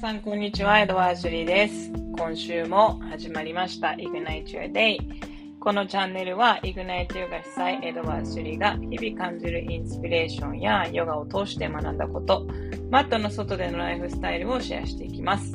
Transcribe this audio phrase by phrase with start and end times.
[0.00, 0.80] さん、こんにちは。
[0.80, 1.92] エドワーズリーです。
[2.16, 4.96] 今週も始まりました Ignite Your Day。
[5.58, 12.46] このチャンネルは Ignite Your 主催エドワーズリーが日々感じるインスピレーションやヨガを通して学んだこと、
[12.90, 15.52] マットの外でのライフスタイルをシェアしていきます。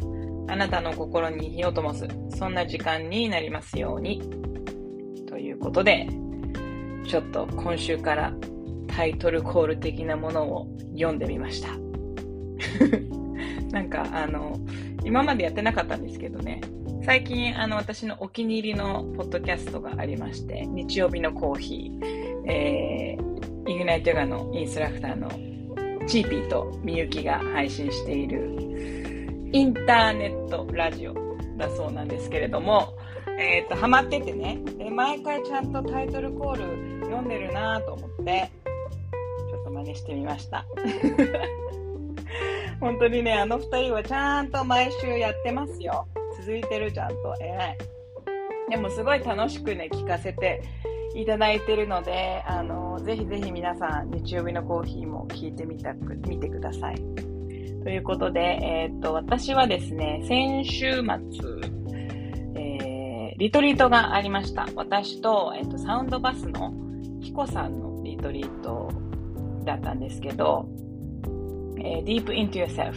[0.47, 2.07] あなたの心に火を灯す、
[2.37, 4.21] そんな時間になりますように。
[5.27, 6.07] ということで、
[7.07, 8.31] ちょっと今週から
[8.85, 11.69] タイトルコール的なものを読んでみました。
[13.75, 14.57] なんか、あの、
[15.03, 16.61] 今までやってなかったんですけどね、
[17.03, 25.27] 最近、あの、私のお気に入りのポッドキャストがありまして、日曜日のコーヒー、えー、イグナイトヨガのインストラクターの
[26.07, 28.55] チーピーとみゆきが配信している
[29.51, 31.13] インターネットラジオ
[31.57, 32.95] だそうなんですけれども、
[33.37, 38.49] えっ、ー、と、ハマっててね、で、毎回ちゃんとタイトルコール読んでるなと思って、
[39.51, 40.65] ちょっと真似してみました。
[42.79, 46.07] 本当にね、あの二人はちゃんと毎週やってますよ。
[46.39, 47.35] 続いてるちゃんと。
[47.39, 47.77] 偉い。
[48.69, 50.61] でもすごい楽しくね、聞かせて
[51.15, 56.95] いただいてるので、あの、ぜひぜひ皆さん、日曜日のコーヒーも聞いてみたく、見てください。
[57.83, 61.05] ということで、えー、っと、私はですね、先週末、
[62.55, 64.67] え、リトリートがありました。
[64.75, 66.73] 私と、え、っと、サウンドバスの
[67.21, 68.91] ヒコさんのリトリート
[69.63, 70.67] だったんですけど、
[71.85, 72.93] え、Deep into Yourself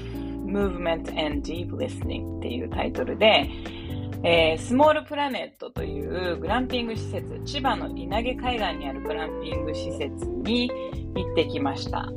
[0.47, 3.48] Movement and Deep Listening っていうタイトルで、
[4.25, 10.70] えー、スモールプラネットというグランピング施設、千葉の稲毛海岸にあるグランピング施設に
[11.14, 12.11] 行ってきました。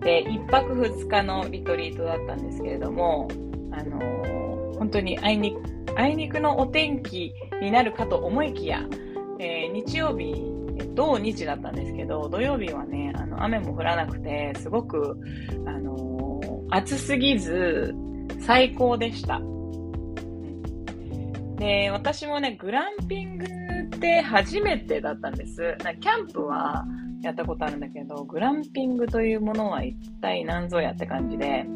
[0.00, 3.28] で、1泊2日のリトリートだったんですけれども、
[3.72, 5.56] あのー、本当にあいに
[5.96, 8.84] あいにくのお天気になるかと思いきや、
[9.38, 10.34] えー、日曜日、
[10.94, 15.16] 土日だったんですけど、土曜日はね、あの雨も降らなくて、すごく、
[15.66, 17.94] あのー、暑すぎず、
[18.40, 19.40] 最高でした。
[21.58, 25.76] で、私もね、グランピングって初めてだったんです。
[25.84, 26.86] なキャンプは
[27.22, 31.66] やったことあるんだけど、グランピングというものは一体何ぞやって感じで、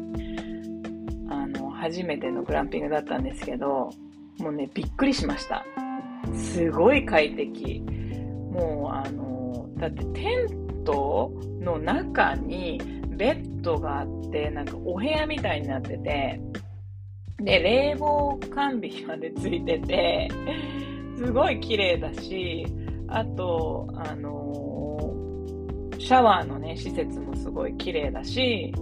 [1.29, 3.91] あの、初めてのグランピングだったんですけど、
[4.39, 5.63] もうね、びっくりしました。
[6.33, 7.83] すごい快適。
[8.55, 12.79] もう、あの、だってテントの中に
[13.09, 16.39] ベッドがあって、なんかお部屋みたいになってて、
[17.39, 20.29] で、冷房完備までついてて、
[21.17, 22.65] すごい綺麗だし、
[23.07, 24.35] あと、あの
[25.97, 28.73] シャワーのね、施設もすごい綺麗だし、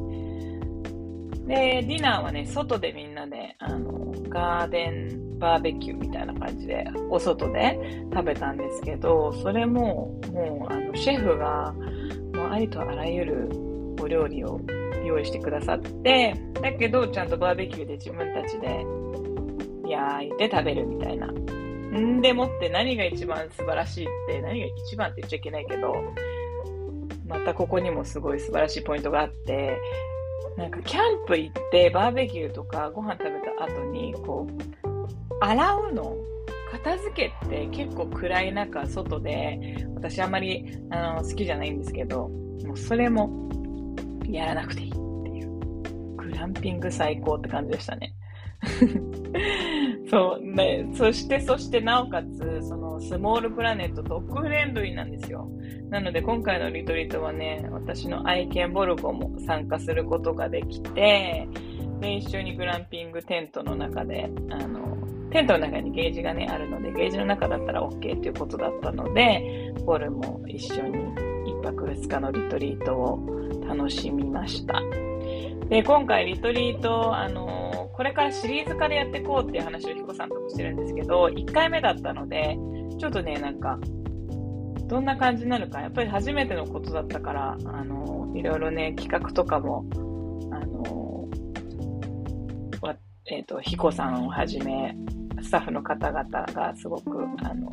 [1.47, 7.77] で、ディナーはね、外でみんなで、あの、ガーデンバーベキューみたいな感じで、お外で
[8.13, 11.73] 食べたんですけど、それも、もう、あの、シェフが、
[12.33, 13.49] もうありとあらゆる
[14.01, 14.61] お料理を
[15.05, 18.85] 用意してくださって、だけど、ちゃんとバーベキューで自分たちで
[19.85, 21.27] 焼いて食べるみたいな。
[21.27, 25.93] んでもって何が一番素晴らしいって、何が一番って言っちゃいけないけど、
[27.27, 29.77] またここにもすごい素晴らしいポイントがあって、
[30.55, 34.92] なんかキャンプ行ってバーベキューとかご飯食べた後にこう
[35.43, 36.15] 洗うの？
[36.71, 42.29] 片付けって結構暗い中外で私あんまりあの好きじゃないんですけど
[42.65, 43.47] もうそれも
[44.27, 45.49] やらなくていいっていう。
[46.17, 48.13] グランピング最高って感じでしたね。
[50.09, 55.49] そうね、そしてそしてなおかつそのスモールプラネットドッグフレンドリーなんですよ。
[55.89, 61.47] なので今回のリトリートはね、私の愛犬ボルゴも参加することができて、
[61.99, 64.97] で、一緒にグランピングテントの中で、あの、
[65.33, 70.99] テントの中にゲージがね、あるので、ゲージの中だったら OK っていうことだったので、ボルも一緒に
[71.51, 73.19] 1泊2日のリトリートを
[73.67, 74.79] 楽しみました。
[75.69, 82.55] で、今回リトリート、あのこれからシリーズ化でやっていこうっていう話をヒコさんともしてるんですけど、1回目だったので、
[82.99, 83.79] ちょっとね、なんか、
[84.85, 89.83] どんな感じになるか、やっぱり初めてのことだったから、あの、いろいろね、企画とかも、
[90.51, 91.27] あの、
[93.25, 94.95] えっ、ー、と、ヒコさんをはじめ、
[95.43, 97.71] スタッフの方々がすごく、あの、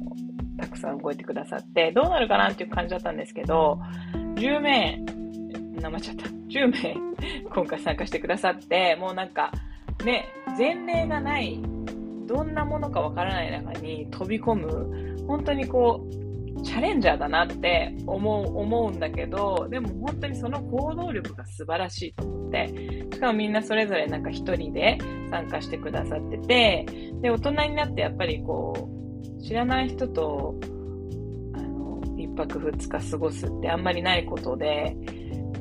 [0.58, 3.80] たくさん動いてくださって、どうなるかなっていう感じだったんですけど、
[4.34, 5.02] 10名、
[5.80, 6.96] 生ちゃった、10名
[7.54, 9.52] 今回参加してくださって、もうなんか、
[10.04, 10.26] ね、
[10.58, 11.60] 前例がない、
[12.26, 16.19] どんなものかわからない中に飛び込む、本当にこう、
[16.62, 24.98] チャレンジャーだなって思う、思うんだけど、でも本当にその行動力が素晴らしいと思って、しかもみんなそれぞれなんか一人で
[25.30, 26.86] 参加してくださってて、
[27.22, 28.88] で、大人になってやっぱりこ
[29.38, 30.54] う、知らない人と、
[31.54, 34.96] あの、一泊二日過ごすってあんまりないことで、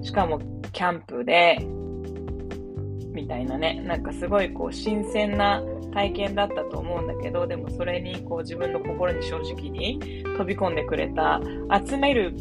[0.02, 0.40] しかも
[0.72, 1.58] キャンプで、
[3.14, 5.64] みたいなね、なんかすごいこう新鮮な
[5.94, 11.42] 体験だったと思うんだけど、でもそれにこう自分の心に正直に飛び込んでくれた、
[11.86, 12.36] 集める、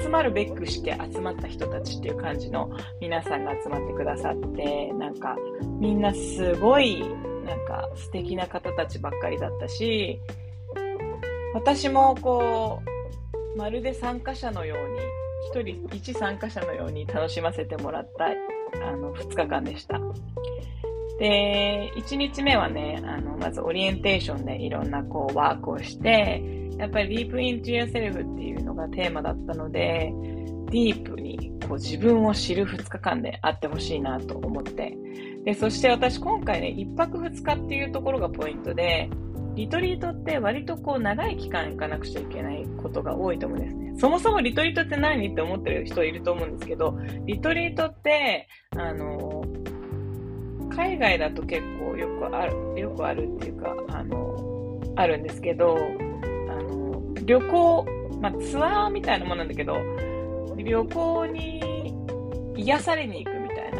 [0.00, 5.36] 集まるべくして集まった人たちっていう感じの皆さんが集まってくださって、なんか
[5.78, 7.00] みんなすごい
[7.44, 10.18] なんか素敵な方たちばっかりだったし、
[11.52, 12.80] 私もこ
[13.54, 14.98] う、まるで参加者のように、
[15.62, 18.28] 一人一参加者のように楽しませてもらった
[18.82, 20.00] あの2日間でした。
[21.18, 26.42] で、1日目はね、あの、まずオリエンテーションでいろんなこうワークをして、
[26.76, 30.12] やっぱり Deep into y o u r s e っていうのがテーマだったので、
[30.70, 34.96] ディープにこう自分を知る2日間であってほしいなと思って。
[35.44, 39.08] で、そして私今回ね、1泊2日っていうところがポイントで、
[39.54, 43.92] リトリートって割とこう長い期間行かなくちゃいけないことが多いと思うんですね。
[43.96, 49.44] そもそもリトリートって何って思ってる人いると思うんですけど、リトリートって、あの、
[50.74, 57.86] 海外だと結構よくある、よくあるっていうか、あの、あるんですけど、あの、旅行、
[58.20, 59.76] まあ、ツアーみたいなものなんだけど、
[60.56, 61.94] 旅行に
[62.56, 63.78] 癒されに行くみたいな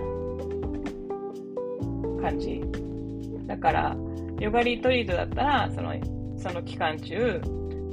[2.23, 2.62] 感じ。
[3.47, 3.97] だから、
[4.40, 5.94] ヨガリトリートだったら、その、
[6.36, 7.40] その期間中、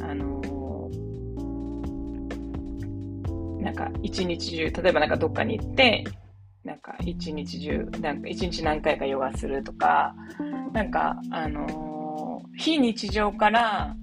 [0.01, 0.41] あの
[3.61, 6.03] なんか一日中、例えばなんかどっかに行って、
[6.63, 10.15] なんか一日中、なんか一日何回かヨガするとか、
[10.73, 13.95] なんか、あのー、非日常から、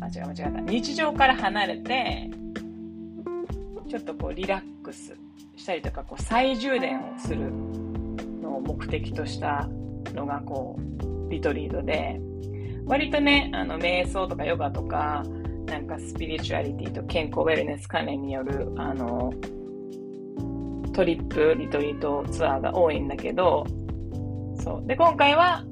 [0.00, 0.60] あ、違う間違った。
[0.60, 2.30] 日常から離れて、
[3.88, 5.16] ちょっとこうリラックス
[5.56, 7.50] したりとか、こう再充電をする
[8.40, 9.68] のを目的とした
[10.14, 12.20] のが、こう、リトリートで、
[12.86, 15.24] 割とね、あの、瞑想とかヨガとか、
[15.66, 19.32] なんかスピリチュアリティと健康ウェルネス関連による、あの、
[20.92, 23.66] トリップ、リトリートツアーが多いんだけど、
[24.58, 24.86] そう。
[24.86, 25.64] で、今回は、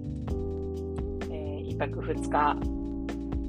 [1.30, 2.56] えー、1泊2日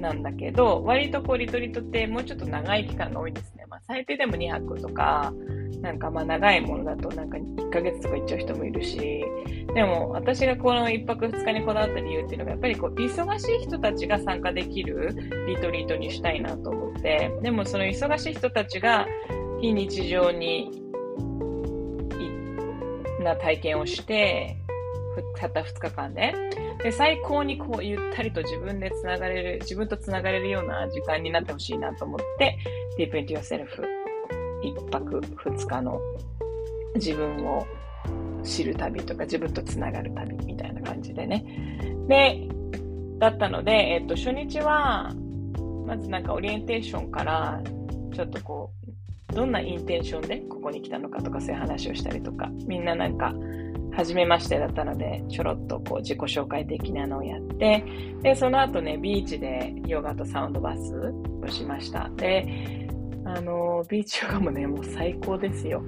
[0.00, 3.64] なんだけど、割とこうリトリートってもうちょっと長い期間が多いですね。
[3.68, 5.32] まあ、最低でも2泊とか、
[5.82, 9.24] なんかまあ長いものだとなんか1ヶ月とか行っちゃう人もいるし、
[9.74, 15.14] でも私がこの1泊2日にこだわった理由っていうのがやっぱりこう忙しい人たちが参加できる
[15.46, 19.06] リトリートにしたいなと思って、でもその忙しい人たちが
[19.60, 20.82] 非日常に
[23.26, 24.56] な体験をして、
[25.36, 26.34] たった2日間で、
[26.82, 32.58] で、最高にこう、ゆったりと自分で繋がれる、自分と繋がれるような時間になってほしいなと思って、
[32.98, 33.95] Deep into Yourself
[34.62, 36.00] 1泊2日の
[36.94, 37.66] 自分を
[38.42, 41.44] 知る旅とか自分と繋がる旅みたいな感じでね。
[42.08, 42.48] で、
[43.18, 45.12] だったので、えっと、初日は、
[45.86, 47.60] まずなんかオリエンテーションから、
[48.14, 48.70] ちょっとこ
[49.30, 53.34] う、どんなインテンションでここに来たのかとかそういう話をしたりとか、みんななんか、
[53.96, 57.82] 初めましてだったので、ちょろっとこう自己紹介的なのをやって、
[58.22, 62.10] で、その後ね、ビーチでヨガとサウンドバスをしました。
[62.16, 62.85] で、
[63.26, 65.82] あの、ビーチヨガもね、もう最高ですよ。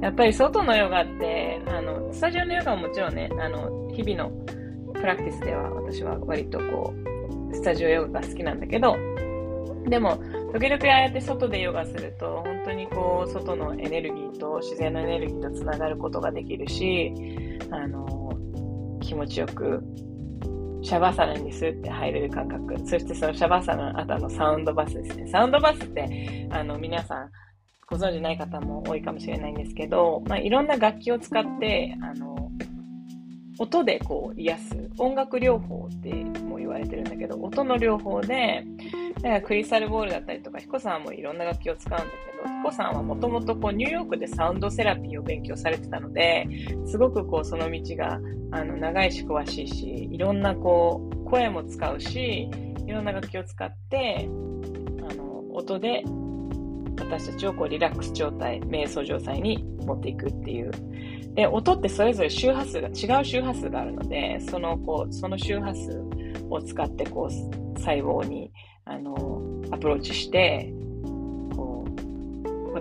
[0.00, 4.30] やっぱり外のヨガって、あの、スタジオのヨガももちろんね、あの、日々の
[4.94, 6.94] プラクティスでは私は割とこ
[7.50, 8.96] う、スタジオヨガが好きなんだけど、
[9.88, 10.18] でも、
[10.52, 17.12] 時々ああやって外でヨガすると、本当にこう、外のエネルギーと自然のエネルギーとつながることができるし、
[17.70, 18.32] あの、
[19.00, 19.82] 気持ちよく、
[20.88, 22.78] シャバサナにスッて入れる感覚。
[22.78, 25.26] そしてそのシャバサナの後のサウンドバスですね。
[25.26, 27.30] サウンドバスって、あの、皆さん、
[27.86, 32.50] ご存知ない方も多いかもしれないんですけど、まあ、いろんな楽器を使って、あの、
[33.58, 38.64] 音でこう癒す音楽療法っても言われてるんだけど、音の療法で、
[39.16, 46.46] だからクリスタルボールだったりとか、ヒコさんもいろんな楽器を使うんだけど、ヒコさんはもともとこうニューヨークでサウンドセラピーを勉強されてたので、
[46.86, 52.50] すごくこうその道があの長いし詳しいし、いろんなこう声も使うし、
[52.86, 54.28] いろんな楽器を使って、
[55.10, 56.02] あの音で
[57.00, 60.70] 私たちをこうリラックス状態、瞑想状態に持っていくっていう。
[61.34, 66.02] で、音ってそれぞれ周波数が、違う周波数があるので、そのこう、その周波数
[66.50, 68.50] を使ってこう、細胞に
[68.84, 69.40] あの、
[69.70, 70.72] アプローチして、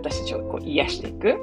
[0.10, 1.38] 私たちをこう癒していく。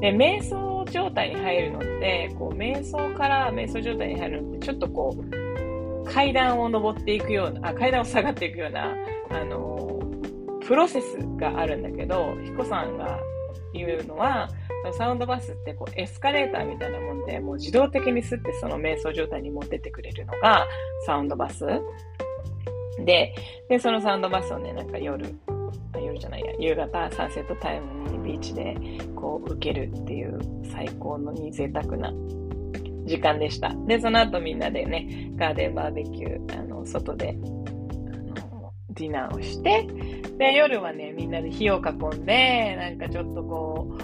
[0.00, 8.92] で、瞑想状態に入るのって、こう、瞑想から瞑想状態に入るのって、ちょっとこう、階段を登っていくような、あ、階段を下がっていくような、
[9.30, 10.00] あの、
[10.66, 13.20] プロセスがあるんだけど、彦さんが
[13.72, 14.48] 言うのは、
[14.98, 20.66] サウンドバスってこうエスカレーターみたいなもんで、もう自動的に吸ってその瞑想状態に持ってってくれるのが
[21.06, 21.64] サウンドバス。
[23.04, 23.34] で、
[23.68, 25.24] で、そのサウンドバスをね、なんか夜、
[26.00, 28.76] 夜じゃないや、夕方サンセットタイムにビーチで
[29.14, 30.38] こう受けるっていう
[30.70, 32.12] 最高のに贅沢な
[33.04, 33.74] 時間でした。
[33.86, 39.86] で、その後みんなでね、ガーデンバーベキュー、あの、外で、あの、ディナーをして、
[40.38, 43.96] で、夜はね、みんなで火を囲んで、なんかちょっとこ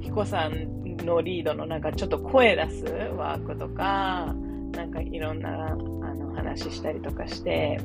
[0.00, 2.84] う、彦さんのリードのなんかちょっと声出す
[3.16, 4.34] ワークとか、
[4.72, 7.80] なんかいろんなあの話したりとかして、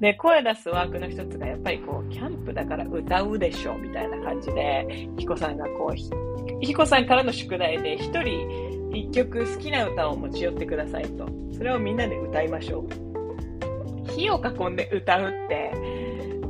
[0.00, 11.28] で、声出すワークの一つがやっぱりこう、キャンプだから歌うでしょみたいな感じで、彦さんがこう、彦さんからの宿題で一人一曲好きな歌を持ち寄ってくださいと。
[11.52, 14.10] それをみんなで歌いましょう。
[14.10, 15.72] 火を囲んで歌うって、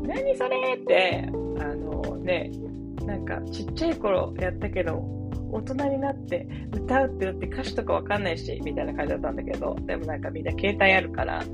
[0.07, 1.29] 何それって、
[1.61, 2.51] あのね、
[3.07, 5.03] なんかちっちゃい頃やったけど、
[5.53, 11.45] 大人になって歌うって言って歌詞とかわかんないし、みたいな感じだったんだけど、でもなんかみんな携帯あるから、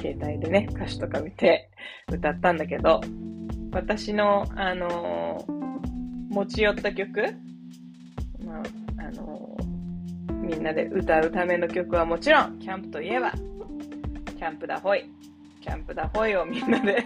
[0.00, 1.70] 携帯でね、歌詞とか見て
[2.10, 3.00] 歌ったんだけど、
[3.72, 7.22] 私の、あのー、持ち寄った曲、
[8.44, 8.62] まあ、
[8.98, 13.32] あのー、みんなで歌うための曲はもちろん、キャンプといえば、
[14.36, 15.04] キャンプだホイ。
[15.60, 17.04] キャンプだホイをみんなで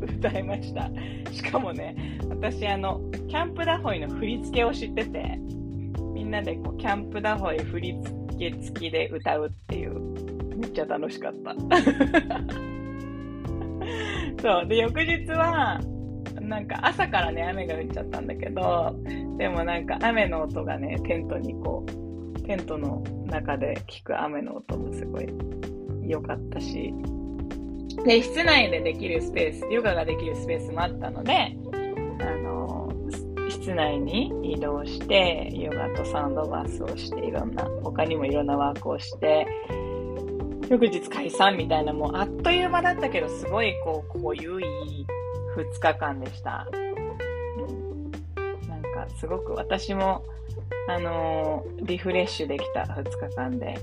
[0.00, 0.90] 歌いました。
[1.30, 5.38] しかもね、私あの、キャンプダホイの振り付けを知ってて、
[6.14, 11.54] みんなでこうキャンプダホイ振り付け付きで歌うっていうめっちゃ楽しかった。
[14.42, 14.66] そう。
[14.66, 15.80] で、翌日は、
[16.40, 18.94] なんか朝からね、雨が降っちゃったんだけど、
[19.38, 25.28] でもなんか雨の音がね、テントにこう、テントの中で聞く雨の音もすごい
[26.06, 26.92] 良かったし、
[28.04, 31.56] で、室内でできるスペース、ヨガができるスペースもあったので、
[32.20, 32.88] あの、
[33.48, 39.46] 室内に移動して、ヨガとサンドバースをして、いろんな、他にもいろんなワークをして、
[40.68, 44.64] 翌日解散みたいな、もうあっという間だったけど、すごいこう、濃ゆい
[45.56, 46.68] 2日間でした。
[46.72, 46.76] う
[47.72, 48.10] ん。
[48.68, 50.24] なんか、すごく私も、
[50.88, 53.78] あのー、リフレッシュできた2日間で、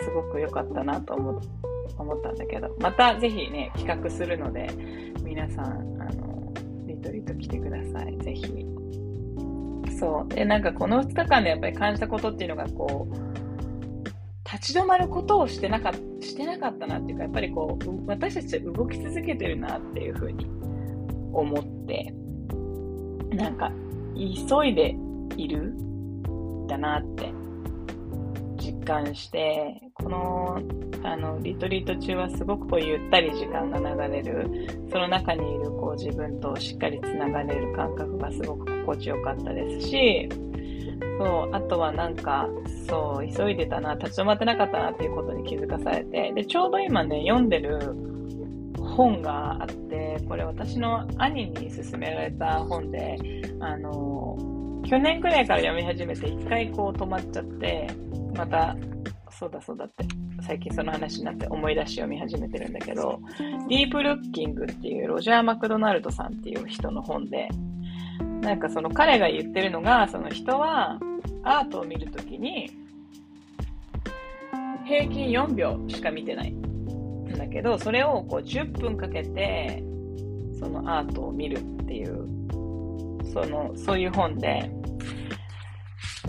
[0.00, 1.40] すごく良かったなと思
[1.98, 4.68] 思ったんだけど、またぜひね、企画するので、
[5.22, 8.18] 皆さん、あのー、リトリート来てください。
[8.18, 8.66] ぜひ。
[9.98, 10.34] そう。
[10.34, 13.25] で、なんかこの2日間でやっぱり感じたことっていうのが、こう、
[14.56, 20.46] 立ち止まることをしてなかっしてなかったなっていうか、やっぱりこう、私たちは動き続けてるなっていうふうに
[21.32, 22.12] 思って、
[23.34, 23.70] なんか、
[24.14, 24.96] 急いで
[25.36, 25.74] いる
[26.68, 27.32] だなって
[28.58, 30.60] 実感して、この、
[31.02, 34.48] あの、リトリート中はすごくこうゆったり時間が流れる、
[34.90, 40.28] その中にいるこう自分としっかりつながれる感覚がすごく心地よかったですし、
[41.18, 42.48] そう、あとはなんか、
[42.88, 47.94] そう、急いでたな、立ち止まってなかったなっていうことに気づかされて、で、ちょうど今ね、読んでる
[48.78, 53.16] 本があって、これ私の兄に勧められた本で、
[53.60, 54.36] あの、
[54.84, 57.88] 去年くらいから読み始めて、一回こう止まっちゃって、
[58.34, 58.76] また、
[59.30, 60.04] そうだそうだって、
[60.42, 63.20] 最近その話になって思い出し読み始めてるんだけど、
[63.68, 67.48] ディープルッキングっていうロジャー・マクドナルドさんっていう人の本で、
[68.46, 71.00] なんかその彼が言ってるのが、その人は
[71.42, 72.70] アートを見るときに、
[74.84, 76.52] 平均4秒しか見てない。
[76.52, 79.82] んだけど、それをこう10分かけて、
[80.60, 82.24] そのアートを見るっていう、
[83.32, 84.70] その、そういう本で、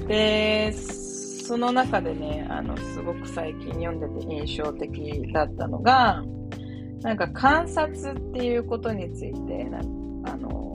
[0.07, 6.23] で、その中でね、あの、すごく最近読んでて印象的だったのが、
[7.03, 9.77] なんか観察っていうことについて、な
[10.25, 10.66] あの、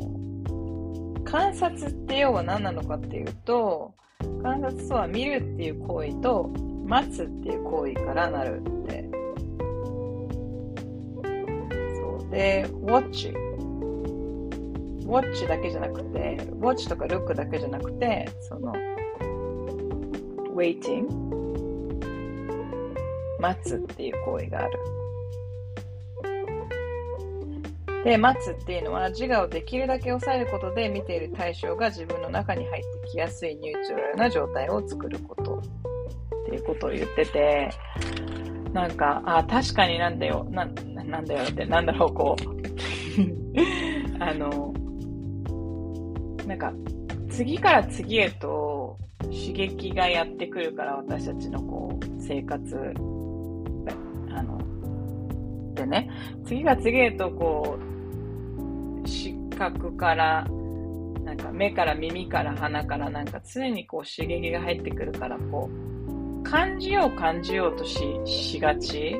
[1.32, 3.94] 観察って要は何なのかっていうと、
[4.42, 6.50] 観察とは見るっていう行為と
[6.84, 9.08] 待つっていう行為からなるって。
[11.96, 13.32] そうで、watch。
[15.06, 18.74] watch だけじゃなくて、watch とか look だけじゃなくて、その、
[20.54, 21.06] waiting
[23.40, 25.01] 待つっていう行為がある。
[28.04, 35.62] で、待つっていうのは自我をできるだけ抑えることで見ている対象が自分の中に入ってきやすいニュートラルな状態を作ること。
[36.42, 37.70] っていうことを言ってて、
[38.72, 40.66] なんか、あ、確かになんだよ、な、
[41.04, 41.44] なんだよ。
[41.44, 42.42] って、なんだろう、こう。
[44.22, 44.72] あの、
[46.46, 46.72] なんか、
[47.28, 52.92] 次から次へと刺激がやってくるから私たちのこう、生活、
[55.84, 56.10] でね、
[56.44, 57.78] 次が次へとこ
[59.04, 60.46] う、視覚から、
[61.24, 69.16] なんか目から耳から鼻からなんか常にこう刺激が入ってくるからこう感じよう感じようとししがち。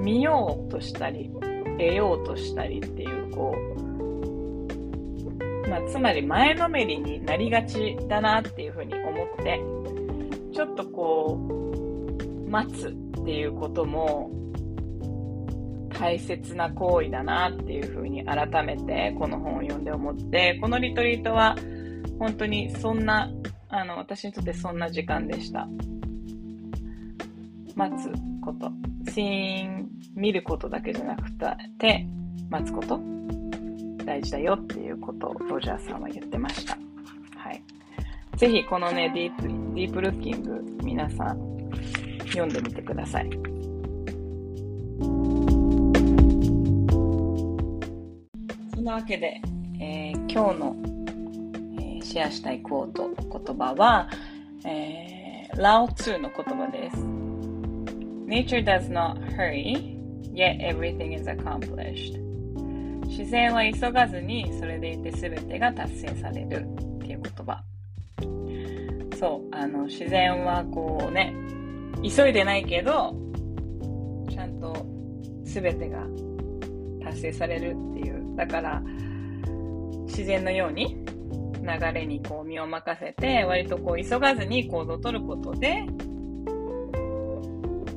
[0.00, 1.30] 見ようとしたり
[1.78, 3.54] 得ようとしたりっていうこ
[5.66, 9.60] う、まあ、つまり前のめりになりがちだなっていうふうに思って
[10.54, 12.92] ちょっとこう、待つっ
[13.24, 14.30] ていうことも
[16.00, 21.54] 大切な行為だなっていうふうに改めてこの本を読んで思って、このリトリートは
[22.18, 23.30] 本当にそんな、
[23.68, 25.68] あの、私にとってそんな時間でした。
[27.76, 28.10] 待つ
[28.42, 28.70] こと。
[29.10, 32.06] シーン、見ることだけじゃなくて、
[32.48, 32.98] 待つこと。
[34.04, 36.76] 大事だよっていうことをロジャーさんは言ってました。
[37.36, 37.62] はい。
[38.36, 41.38] ぜひこのね、ディープ、ディープルッキング皆さん
[42.26, 43.30] 読んでみてください。
[48.80, 49.42] そんなわけで、
[49.78, 50.76] えー、今日の、
[51.78, 54.08] えー、シェアしたいコート、言葉は、
[54.64, 56.96] えー、ラオツーの言葉です。
[58.26, 59.98] Nature does not hurry,
[60.32, 62.18] yet everything is accomplished.
[63.06, 67.62] 自然は急がずに、それでいて全てが達成されるっていう言葉。
[69.18, 71.34] そう、あの、自然はこうね、
[72.02, 73.14] 急いでないけど、
[74.30, 74.86] ちゃんと
[75.44, 76.06] 全てが
[77.10, 78.36] 達成されるっていう。
[78.36, 78.82] だから、
[80.06, 81.04] 自然のように
[81.62, 85.84] 流れにこう身を任せて、割とこう急がずに行動をとることで、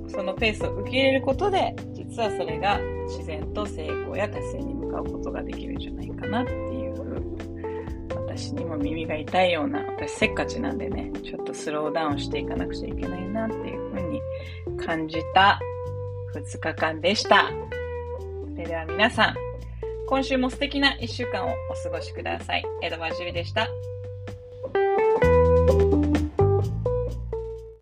[0.08, 6.94] そのペースを受け入れることで、実はそれが自然と成功や達成に向かうことができるんじゃないかなっていう、
[8.28, 14.22] 私にも耳が痛いような、私せっかちなんでね、ちょっとスローダウンしていかなくちゃいけないなっていうふうに
[14.86, 15.60] 感じた
[16.36, 17.52] 2日間でした。
[18.54, 19.36] それでは皆さん、
[20.08, 22.64] 今週も素敵な1週間をお過ごしください。
[22.84, 23.68] 江戸川樹里でした。